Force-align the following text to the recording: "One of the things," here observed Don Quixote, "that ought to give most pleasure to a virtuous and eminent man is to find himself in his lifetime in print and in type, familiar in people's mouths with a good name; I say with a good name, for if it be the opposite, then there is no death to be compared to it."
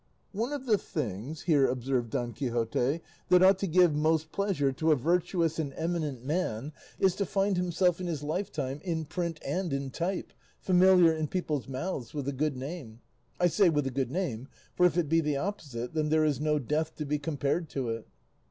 "One 0.31 0.51
of 0.51 0.65
the 0.65 0.79
things," 0.79 1.43
here 1.43 1.67
observed 1.67 2.09
Don 2.09 2.33
Quixote, 2.33 3.01
"that 3.29 3.43
ought 3.43 3.59
to 3.59 3.67
give 3.67 3.93
most 3.93 4.31
pleasure 4.31 4.71
to 4.71 4.91
a 4.91 4.95
virtuous 4.95 5.59
and 5.59 5.75
eminent 5.77 6.25
man 6.25 6.73
is 6.97 7.13
to 7.17 7.23
find 7.23 7.55
himself 7.55 8.01
in 8.01 8.07
his 8.07 8.23
lifetime 8.23 8.81
in 8.83 9.05
print 9.05 9.39
and 9.45 9.71
in 9.71 9.91
type, 9.91 10.33
familiar 10.59 11.13
in 11.13 11.27
people's 11.27 11.67
mouths 11.67 12.15
with 12.15 12.27
a 12.27 12.33
good 12.33 12.57
name; 12.57 13.01
I 13.39 13.45
say 13.45 13.69
with 13.69 13.85
a 13.85 13.91
good 13.91 14.09
name, 14.09 14.47
for 14.75 14.87
if 14.87 14.97
it 14.97 15.07
be 15.07 15.21
the 15.21 15.37
opposite, 15.37 15.93
then 15.93 16.09
there 16.09 16.25
is 16.25 16.41
no 16.41 16.57
death 16.57 16.95
to 16.95 17.05
be 17.05 17.19
compared 17.19 17.69
to 17.69 17.89
it." 17.89 18.07